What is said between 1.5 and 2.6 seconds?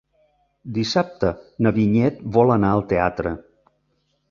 na Vinyet vol